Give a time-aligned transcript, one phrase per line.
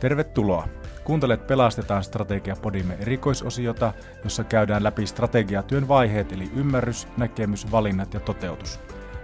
[0.00, 0.68] Tervetuloa!
[1.04, 3.92] Kuuntelet Pelastetaan strategiapodimme erikoisosiota,
[4.24, 8.80] jossa käydään läpi strategiatyön vaiheet eli ymmärrys, näkemys, valinnat ja toteutus.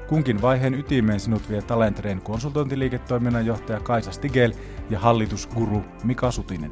[0.09, 4.53] Kunkin vaiheen ytimeen sinut vie Talentreen konsultointiliiketoiminnan johtaja Kaisa Stigel
[4.91, 6.71] ja hallitusguru Mika Sutinen.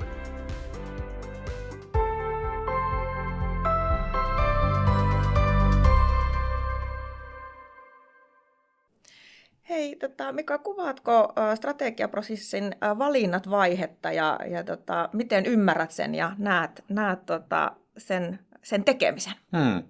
[10.33, 17.77] Mika, kuvaatko strategiaprosessin valinnat vaihetta ja, ja tota, miten ymmärrät sen ja näet, näet tota,
[17.99, 19.33] sen, sen tekemisen?
[19.57, 19.83] Hmm.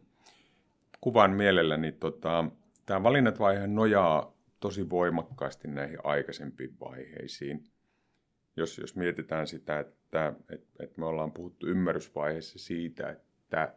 [1.00, 1.92] Kuvan mielelläni.
[1.92, 2.44] Tota,
[2.86, 7.64] tämä valinnat vaihe nojaa tosi voimakkaasti näihin aikaisempiin vaiheisiin.
[8.56, 13.74] Jos, jos mietitään sitä, että, että, että me ollaan puhuttu ymmärrysvaiheessa siitä, että,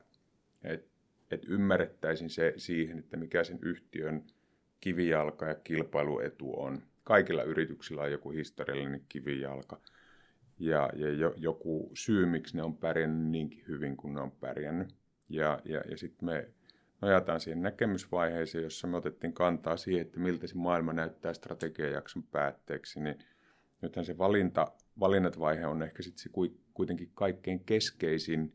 [0.64, 0.96] että,
[1.32, 4.24] että ymmärrettäisiin se siihen, että mikä sen yhtiön–
[4.82, 6.84] kivijalka ja kilpailuetu on.
[7.04, 9.82] Kaikilla yrityksillä on joku historiallinen kivijalka
[10.60, 14.96] ja, ja jo, joku syy, miksi ne on pärjännyt niinkin hyvin kuin ne on pärjännyt.
[15.30, 16.48] Ja, ja, ja sitten me
[17.02, 23.00] nojataan siihen näkemysvaiheeseen, jossa me otettiin kantaa siihen, että miltä se maailma näyttää strategiajakson päätteeksi,
[23.00, 23.20] niin
[23.82, 26.30] nythän se valinta, valinnat vaihe on ehkä sitten se
[26.74, 28.54] kuitenkin kaikkein keskeisin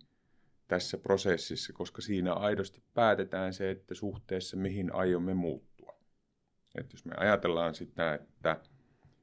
[0.68, 5.69] tässä prosessissa, koska siinä aidosti päätetään se, että suhteessa mihin aiomme muuttaa.
[6.74, 8.60] Että jos me ajatellaan sitä, että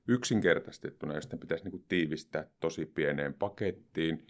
[0.08, 4.28] yksinkertaistettuna, jos ne pitäisi niin tiivistää tosi pieneen pakettiin,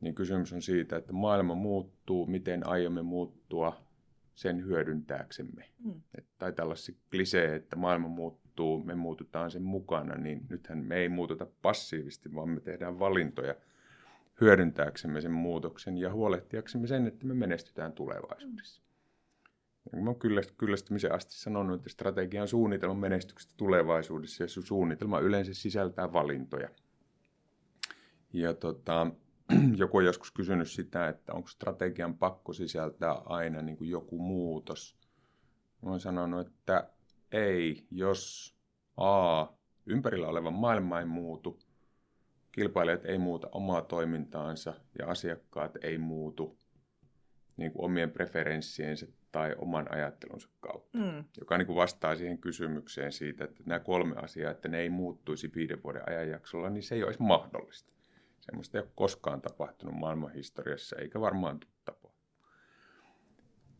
[0.00, 3.84] niin kysymys on siitä, että maailma muuttuu, miten aiomme muuttua
[4.34, 5.64] sen hyödyntääksemme.
[5.84, 6.00] Mm.
[6.18, 11.08] Et, tai tällaisia klisee, että maailma muuttuu, me muututaan sen mukana, niin nythän me ei
[11.08, 13.54] muututa passiivisesti, vaan me tehdään valintoja
[14.40, 18.82] hyödyntääksemme sen muutoksen ja huolehtiaksemme sen, että me menestytään tulevaisuudessa.
[18.82, 18.93] Niin
[19.92, 20.18] mä oon
[20.58, 26.68] kyllästymisen asti sanonut, että strategian suunnitelma menestyksestä tulevaisuudessa ja suunnitelma yleensä sisältää valintoja.
[28.32, 29.06] Ja tota,
[29.76, 34.96] joku on joskus kysynyt sitä, että onko strategian pakko sisältää aina niin kuin joku muutos.
[35.82, 36.90] Mä oon sanonut, että
[37.32, 38.54] ei, jos
[38.96, 39.46] A,
[39.86, 41.58] ympärillä oleva maailma ei muutu,
[42.52, 46.58] kilpailijat ei muuta omaa toimintaansa ja asiakkaat ei muutu
[47.56, 51.24] niin kuin omien preferenssiensä tai oman ajattelunsa kautta, mm.
[51.38, 55.52] joka niin kuin vastaa siihen kysymykseen siitä, että nämä kolme asiaa, että ne ei muuttuisi
[55.54, 57.92] viiden vuoden ajanjaksolla, niin se ei olisi mahdollista.
[58.40, 62.14] Semmoista ei ole koskaan tapahtunut maailmanhistoriassa, eikä varmaan tapahtunut.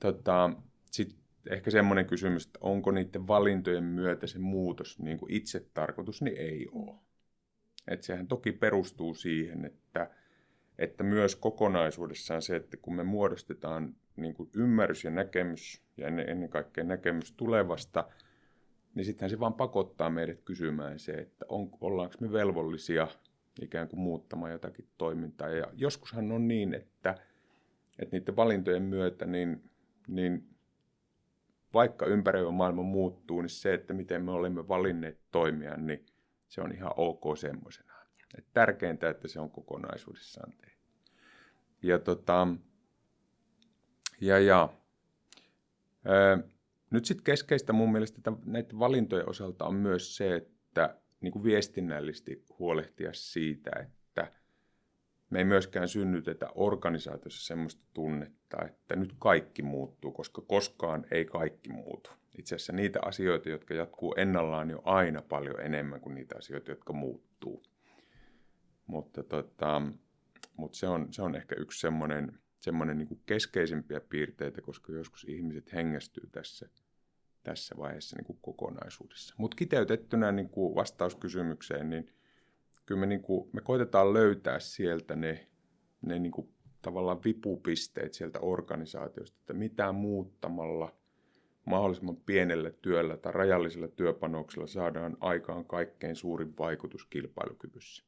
[0.01, 0.51] Tota,
[0.91, 1.19] Sitten
[1.51, 6.37] ehkä semmoinen kysymys, että onko niiden valintojen myötä se muutos niin kuin itse tarkoitus, niin
[6.37, 6.95] ei ole.
[7.89, 10.11] Et sehän toki perustuu siihen, että,
[10.79, 16.49] että myös kokonaisuudessaan se, että kun me muodostetaan niin kuin ymmärrys ja näkemys, ja ennen,
[16.49, 18.09] kaikkea näkemys tulevasta,
[18.95, 23.09] niin sittenhän se vaan pakottaa meidät kysymään se, että on, ollaanko me velvollisia
[23.63, 25.49] ikään kuin muuttamaan jotakin toimintaa.
[25.49, 27.15] Ja joskushan on niin, että,
[27.99, 29.71] että niiden valintojen myötä, niin,
[30.09, 30.49] niin
[31.75, 36.07] vaikka ympäröivä maailma muuttuu, niin se, että miten me olemme valinneet toimia, niin
[36.49, 37.94] se on ihan ok semmoisena.
[38.39, 40.79] Et tärkeintä, että se on kokonaisuudessaan tehty.
[41.83, 42.47] Ja tota,
[44.21, 44.69] ja, ja.
[46.07, 46.37] Öö,
[46.91, 51.45] nyt sitten keskeistä mun mielestä että näiden valintojen osalta on myös se, että niin kuin
[51.45, 54.33] viestinnällisesti huolehtia siitä, että
[55.31, 61.73] me ei myöskään synnytetä organisaatiossa sellaista tunnetta, että nyt kaikki muuttuu, koska koskaan ei kaikki
[61.73, 62.11] muutu.
[62.39, 66.93] Itse asiassa niitä asioita, jotka jatkuu ennallaan jo aina paljon enemmän kuin niitä asioita, jotka
[66.93, 67.63] muuttuu.
[68.87, 69.83] Mutta, tota,
[70.57, 75.73] mutta se, on, se on ehkä yksi semmoinen semmoinen niin keskeisimpiä piirteitä, koska joskus ihmiset
[75.73, 76.69] hengästyy tässä,
[77.43, 79.35] tässä vaiheessa niin kuin kokonaisuudessa.
[79.39, 82.13] Mutta kiteytettynä niin kuin vastauskysymykseen, niin
[82.87, 85.47] kyllä me, niin kuin, me koitetaan löytää sieltä ne,
[86.03, 86.49] ne niin kuin
[86.83, 90.97] tavallaan vipupisteet sieltä organisaatiosta, että mitä muuttamalla
[91.65, 98.05] mahdollisimman pienellä työllä tai rajallisella työpanoksella saadaan aikaan kaikkein suurin vaikutus kilpailukyvyssä.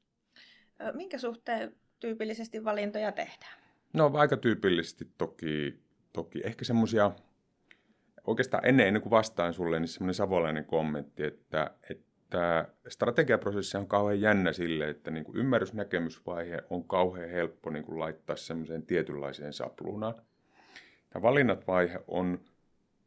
[0.93, 3.59] Minkä suhteen tyypillisesti valintoja tehdään?
[3.93, 5.81] No aika tyypillisesti toki,
[6.13, 7.11] toki ehkä semmoisia,
[8.27, 14.21] oikeastaan ennen, ennen kuin vastaan sulle, niin semmoinen savolainen kommentti, että, että strategiaprosessi on kauhean
[14.21, 20.15] jännä sille, että niin kuin ymmärrysnäkemysvaihe on kauhean helppo niin kuin laittaa semmoiseen tietynlaiseen sapluunaan.
[21.11, 22.41] Tämä valinnat vaihe on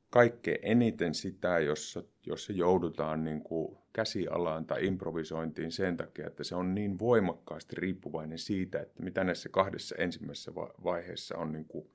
[0.10, 6.56] kaikkein eniten sitä, jossa, jossa joudutaan niin kuin käsialaan tai improvisointiin sen takia, että se
[6.56, 11.90] on niin voimakkaasti riippuvainen siitä, että mitä näissä kahdessa ensimmäisessä vaiheessa on, niin kuin,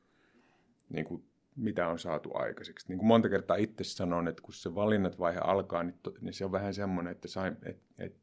[0.89, 1.25] niin kuin,
[1.57, 2.89] mitä on saatu aikaiseksi.
[2.89, 6.35] Niin kuin monta kertaa itse sanon, että kun se valinnat vaihe alkaa, niin, to, niin
[6.35, 8.17] se on vähän semmoinen, että, sai, et, et,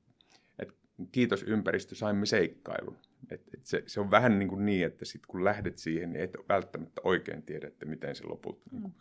[0.59, 0.69] et,
[1.11, 2.97] kiitos ympäristö, saimme seikkailun.
[3.31, 6.23] Et, et se, se on vähän niin, kuin niin että sit kun lähdet siihen, niin
[6.23, 8.71] et välttämättä oikein tiedä, että miten se lopulta mm.
[8.71, 8.93] niin kuin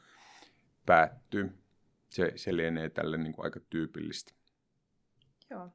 [0.87, 1.51] päättyy.
[2.09, 4.40] Se, se lienee tälle niin kuin aika tyypillistä.
[5.51, 5.69] Joo.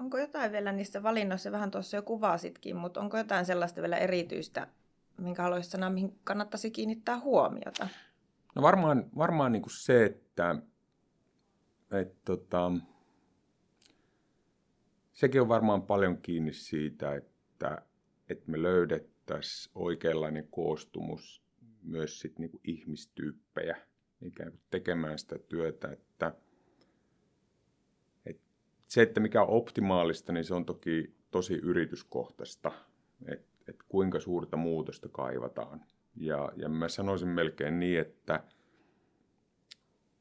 [0.00, 4.66] Onko jotain vielä niissä valinnoissa, vähän tuossa jo kuvasitkin, mutta onko jotain sellaista vielä erityistä,
[5.18, 7.88] minkä haluaisit sanoa, mihin kannattaisi kiinnittää huomiota?
[8.54, 10.56] No varmaan, varmaan niin kuin se, että,
[11.90, 12.72] että tota,
[15.12, 17.82] sekin on varmaan paljon kiinni siitä, että,
[18.28, 21.42] että me löydettäisiin oikeanlainen koostumus
[21.82, 23.76] myös sit niin kuin ihmistyyppejä
[24.22, 26.32] ikään kuin tekemään sitä työtä, että,
[28.88, 32.72] se, että mikä on optimaalista, niin se on toki tosi yrityskohtaista,
[33.26, 35.84] että, että kuinka suurta muutosta kaivataan.
[36.16, 38.44] Ja, ja mä sanoisin melkein niin, että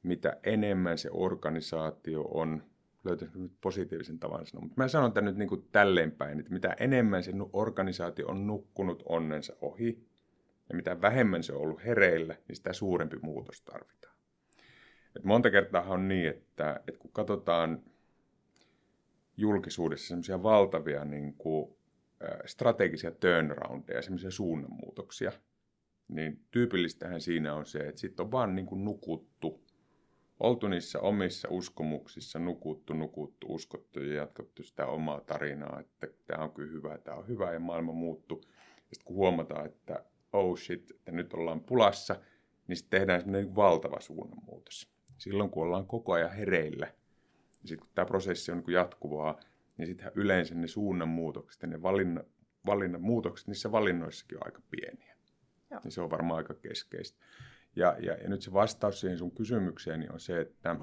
[0.03, 2.63] mitä enemmän se organisaatio on
[3.03, 4.61] löytäisikö nyt positiivisen tavan sanoa.
[4.61, 8.47] Mutta mä sanon tämän nyt niin kuin tälleen päin, että mitä enemmän se organisaatio on
[8.47, 10.07] nukkunut onnensa ohi,
[10.69, 14.15] ja mitä vähemmän se on ollut hereillä, niin sitä suurempi muutos tarvitaan.
[15.15, 17.83] Et monta kertaa on niin, että, että kun katsotaan
[19.38, 21.78] julkisuudessa semmoisia valtavia niin kuin,
[22.45, 25.31] strategisia turnaroundeja, semmoisia suunnanmuutoksia,
[26.07, 29.68] niin tyypillistähän siinä on se, että sitten on vaan niin kuin nukuttu
[30.39, 36.51] oltu niissä omissa uskomuksissa, nukuttu, nukuttu, uskottu ja jatkettu sitä omaa tarinaa, että tämä on
[36.51, 38.42] kyllä hyvä, tämä on hyvä ja maailma muuttuu.
[38.78, 40.04] Sitten kun huomataan, että
[40.34, 42.16] oh shit, että nyt ollaan pulassa,
[42.68, 44.92] niin sitten tehdään semmoinen valtava suunnanmuutos.
[45.18, 46.88] Silloin kun ollaan koko ajan hereillä,
[47.67, 49.39] ja sitten kun tämä prosessi on niin jatkuvaa,
[49.77, 52.23] niin sittenhän yleensä ne suunnanmuutokset ja ne valinna,
[52.65, 55.15] valinnan muutokset niissä valinnoissakin on aika pieniä.
[55.71, 55.81] Joo.
[55.83, 57.19] Niin se on varmaan aika keskeistä.
[57.75, 60.75] Ja, ja, ja nyt se vastaus siihen sun kysymykseen on se, että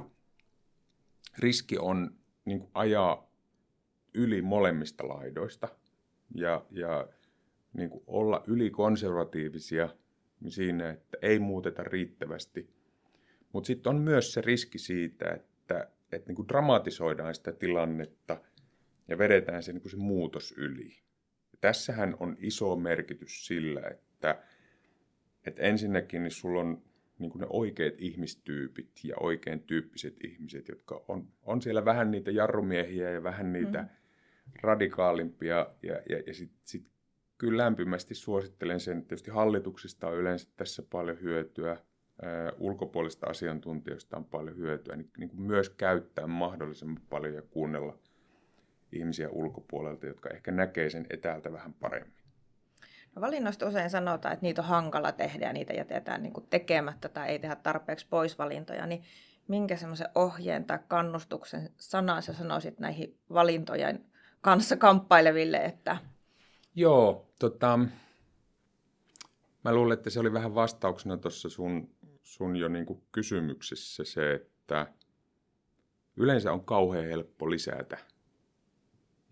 [1.38, 2.14] riski on
[2.44, 3.30] niin kuin ajaa
[4.14, 5.68] yli molemmista laidoista
[6.34, 7.08] ja, ja
[7.72, 9.88] niin kuin olla ylikonservatiivisia
[10.48, 12.70] siinä, että ei muuteta riittävästi.
[13.52, 18.40] Mutta sitten on myös se riski siitä, että, että niin kuin dramatisoidaan sitä tilannetta
[19.08, 20.88] ja vedetään se, niin kuin se muutos yli.
[21.52, 24.42] Ja tässähän on iso merkitys sillä, että
[25.46, 26.82] että ensinnäkin niin sulla on
[27.18, 32.30] niin kuin ne oikeat ihmistyypit ja oikein tyyppiset ihmiset, jotka on, on siellä vähän niitä
[32.30, 33.88] jarrumiehiä ja vähän niitä mm.
[34.62, 35.56] radikaalimpia.
[35.82, 36.86] Ja, ja, ja sitten sit
[37.38, 41.76] kyllä lämpimästi suosittelen sen, että tietysti hallituksista on yleensä tässä paljon hyötyä,
[42.58, 47.98] ulkopuolista asiantuntijoista on paljon hyötyä, niin, niin kuin myös käyttää mahdollisimman paljon ja kuunnella
[48.92, 52.14] ihmisiä ulkopuolelta, jotka ehkä näkee sen etäältä vähän paremmin.
[53.14, 57.08] No valinnoista usein sanotaan, että niitä on hankala tehdä ja niitä jätetään niin kuin tekemättä
[57.08, 59.02] tai ei tehdä tarpeeksi poisvalintoja, niin
[59.48, 64.04] minkä semmoisen ohjeen tai kannustuksen sanaa sä sanoisit näihin valintojen
[64.40, 65.96] kanssa kamppaileville, että...
[66.74, 67.78] Joo, tota,
[69.64, 71.93] mä luulen, että se oli vähän vastauksena tuossa sun,
[72.24, 74.92] sun jo niin kuin kysymyksessä se, että
[76.16, 77.98] yleensä on kauhean helppo lisätä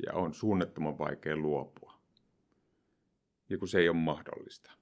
[0.06, 1.92] ja on suunnattoman vaikea luopua
[3.48, 4.72] ja kun se ei ole mahdollista,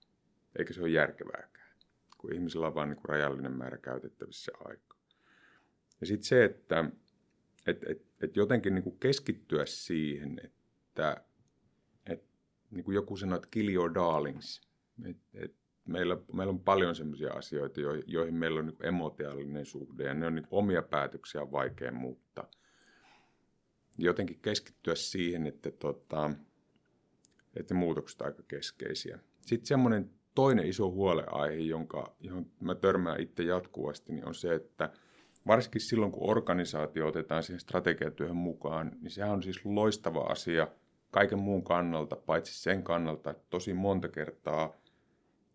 [0.58, 1.76] eikä se ole järkevääkään,
[2.18, 4.98] kun ihmisillä on vain niin rajallinen määrä käytettävissä aikaa.
[6.00, 6.84] Ja sitten se, että
[7.66, 11.24] et, et, et jotenkin niin kuin keskittyä siihen, että
[12.06, 12.24] et,
[12.70, 14.60] niin kuin joku sanoi, että kill your darlings.
[15.04, 20.14] Et, et meillä, meillä on paljon sellaisia asioita, joihin meillä on niin emotionaalinen suhde ja
[20.14, 22.50] ne on niin omia päätöksiä vaikea muuttaa.
[23.98, 26.30] Jotenkin keskittyä siihen, että tota,
[27.56, 29.18] että muutokset aika keskeisiä.
[29.40, 34.90] Sitten semmoinen toinen iso huoleaihe, jonka, johon mä törmään itse jatkuvasti, niin on se, että
[35.46, 40.68] varsinkin silloin, kun organisaatio otetaan siihen strategiatyöhön mukaan, niin sehän on siis loistava asia
[41.10, 44.79] kaiken muun kannalta, paitsi sen kannalta, että tosi monta kertaa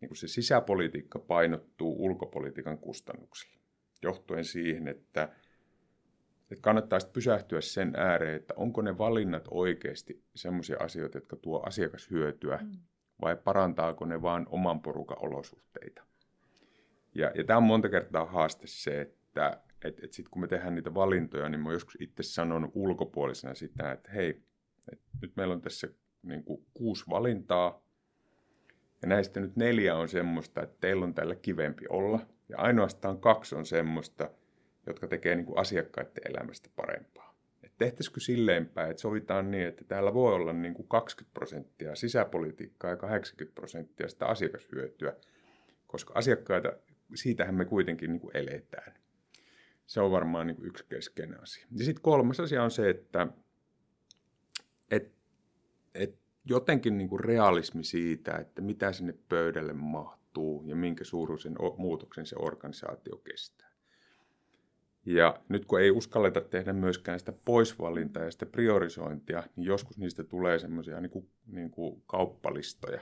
[0.02, 3.60] niin kuin se sisäpolitiikka painottuu ulkopolitiikan kustannuksella,
[4.04, 5.30] johtuen siihen, että
[6.52, 11.64] että kannattaa sitten pysähtyä sen ääreen, että onko ne valinnat oikeasti sellaisia asioita, jotka tuo
[11.66, 12.72] asiakashyötyä, mm.
[13.22, 16.04] vai parantaako ne vaan oman porukan olosuhteita.
[17.16, 20.76] Ja, ja tämä on monta kertaa haaste se, että et, et sitten kun me tehdään
[20.76, 24.42] niitä valintoja, niin mä joskus itse sanon ulkopuolisena sitä, että hei,
[24.92, 25.88] et nyt meillä on tässä
[26.24, 27.85] niin kuin kuusi valintaa,
[29.06, 32.20] ja näistä nyt neljä on semmoista, että teillä on tällä kivempi olla,
[32.50, 34.30] ja ainoastaan kaksi on semmoista,
[34.88, 37.36] jotka tekee niin kuin asiakkaiden elämästä parempaa.
[37.64, 41.96] Et tehtäisikö silleen päin, että sovitaan niin, että täällä voi olla niin kuin 20 prosenttia
[41.96, 45.14] sisäpolitiikkaa ja 80 prosenttia sitä asiakashyötyä,
[45.88, 46.74] koska asiakkaita,
[47.16, 48.94] siitähän me kuitenkin niin kuin eletään.
[49.88, 51.68] Se on varmaan niin kuin yksi keskeinen asia.
[51.72, 53.28] Ja sitten kolmas asia on se, että,
[54.92, 55.12] et,
[55.94, 62.26] et jotenkin niin kuin realismi siitä, että mitä sinne pöydälle mahtuu ja minkä suuruisen muutoksen
[62.26, 63.76] se organisaatio kestää.
[65.06, 70.24] Ja nyt kun ei uskalleta tehdä myöskään sitä poisvalintaa ja sitä priorisointia, niin joskus niistä
[70.24, 73.02] tulee semmoisia niin kuin, niin kuin kauppalistoja.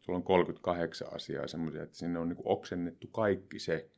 [0.00, 3.90] Sulla on 38 asiaa semmoisia, että sinne on niin kuin oksennettu kaikki se.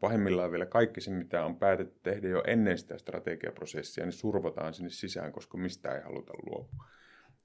[0.00, 4.90] Pahimmillaan vielä kaikki se, mitä on päätetty tehdä jo ennen sitä strategiaprosessia, niin survotaan sinne
[4.90, 6.84] sisään, koska mistä ei haluta luopua.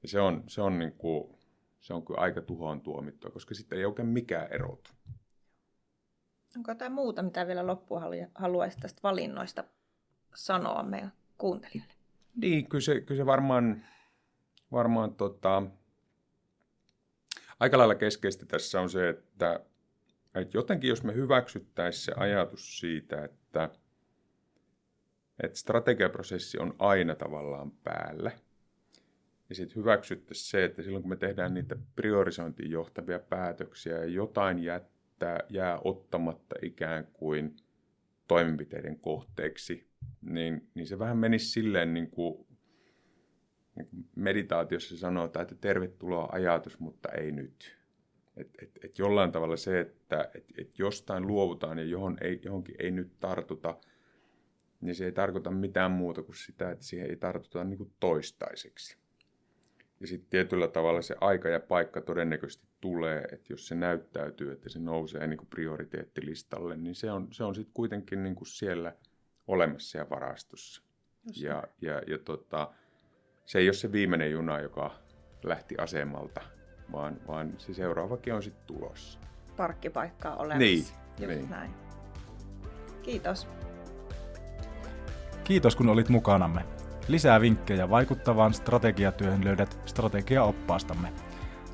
[0.02, 1.36] Ja se on, se on, niin kuin,
[1.80, 4.90] se on kyllä aika tuhoon tuomittua, koska sitten ei oikein mikään erotu.
[6.58, 8.02] Onko jotain muuta, mitä vielä loppuun
[8.36, 9.64] haluaisi tästä valinnoista
[10.36, 11.94] sanoa meidän kuuntelijoille?
[12.36, 13.86] Niin, kyllä se, kyllä se varmaan,
[14.72, 15.64] varmaan tota,
[17.60, 19.60] aika lailla keskeistä tässä on se, että,
[20.36, 23.70] että jotenkin jos me hyväksyttäisiin se ajatus siitä, että,
[25.44, 28.32] että strategiaprosessi on aina tavallaan päällä,
[29.52, 34.60] ja sitten hyväksyttäisiin se, että silloin kun me tehdään niitä priorisointiin johtavia päätöksiä ja jotain
[34.60, 37.56] jättää, jää ottamatta ikään kuin
[38.28, 39.88] toimenpiteiden kohteeksi,
[40.22, 42.48] niin, niin se vähän menisi silleen niin niin kuin
[44.16, 47.78] meditaatiossa sanotaan, että tervetuloa ajatus, mutta ei nyt.
[48.38, 52.76] Et, et, et jollain tavalla se, että et, et jostain luovutaan ja johon ei, johonkin
[52.80, 53.78] ei nyt tartuta,
[54.82, 59.01] niin se ei tarkoita mitään muuta kuin sitä, että siihen ei tartuta niin kuin toistaiseksi.
[60.02, 64.70] Ja sitten tietyllä tavalla se aika ja paikka todennäköisesti tulee, että jos se näyttäytyy, että
[64.70, 68.96] se nousee niin kuin prioriteettilistalle, niin se on, se on sitten kuitenkin niin kuin siellä
[69.48, 70.82] olemassa ja varastossa.
[71.36, 72.74] ja, ja, ja tota,
[73.46, 74.96] se ei ole se viimeinen juna, joka
[75.44, 76.42] lähti asemalta,
[76.92, 79.20] vaan, vaan se seuraavakin on sitten tulossa.
[79.58, 80.58] Parkkipaikkaa olemassa.
[80.58, 80.86] Niin,
[81.20, 81.50] Just niin.
[81.50, 81.72] näin.
[83.02, 83.48] Kiitos.
[85.44, 86.81] Kiitos kun olit mukanamme.
[87.08, 91.14] Lisää vinkkejä vaikuttavaan strategiatyöhön löydät strategiaoppaastamme.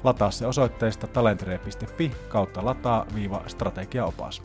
[0.04, 4.44] Lataa se osoitteesta talentre.fi kautta lataa-strategiaopas.